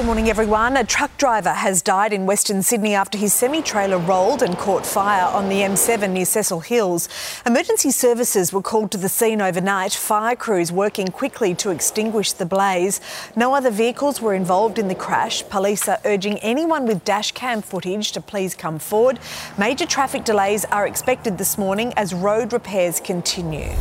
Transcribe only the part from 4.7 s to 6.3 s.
fire on the M7 near